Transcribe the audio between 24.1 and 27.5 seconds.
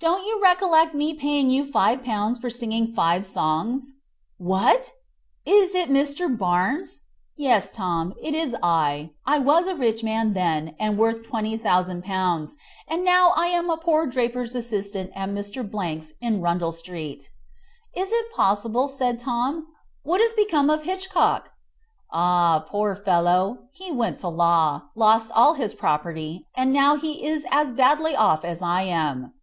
to law, lost all his property, and now he is